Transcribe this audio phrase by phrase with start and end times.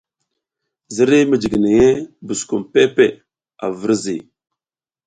[0.93, 1.89] Ziriy mijiginey
[2.25, 3.07] buskum peʼe peʼe
[3.65, 4.17] a virzi.